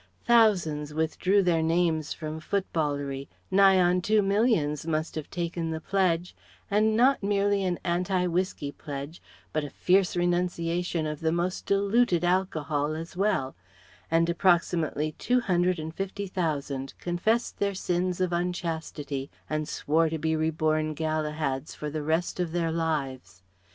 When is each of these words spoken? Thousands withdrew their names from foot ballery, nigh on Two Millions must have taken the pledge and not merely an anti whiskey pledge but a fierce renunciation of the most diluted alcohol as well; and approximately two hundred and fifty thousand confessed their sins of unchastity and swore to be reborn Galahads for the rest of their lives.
Thousands 0.25 0.95
withdrew 0.95 1.43
their 1.43 1.61
names 1.61 2.11
from 2.11 2.39
foot 2.39 2.65
ballery, 2.73 3.27
nigh 3.51 3.79
on 3.79 4.01
Two 4.01 4.23
Millions 4.23 4.87
must 4.87 5.13
have 5.13 5.29
taken 5.29 5.69
the 5.69 5.79
pledge 5.79 6.35
and 6.71 6.97
not 6.97 7.21
merely 7.21 7.63
an 7.63 7.77
anti 7.83 8.25
whiskey 8.25 8.71
pledge 8.71 9.21
but 9.53 9.63
a 9.63 9.69
fierce 9.69 10.17
renunciation 10.17 11.05
of 11.05 11.19
the 11.19 11.31
most 11.31 11.67
diluted 11.67 12.23
alcohol 12.23 12.95
as 12.95 13.15
well; 13.15 13.55
and 14.09 14.27
approximately 14.27 15.11
two 15.19 15.39
hundred 15.39 15.77
and 15.77 15.93
fifty 15.93 16.25
thousand 16.25 16.95
confessed 16.97 17.59
their 17.59 17.75
sins 17.75 18.19
of 18.19 18.33
unchastity 18.33 19.29
and 19.47 19.67
swore 19.69 20.09
to 20.09 20.17
be 20.17 20.35
reborn 20.35 20.95
Galahads 20.95 21.75
for 21.75 21.91
the 21.91 22.01
rest 22.01 22.39
of 22.39 22.53
their 22.53 22.71
lives. 22.71 23.43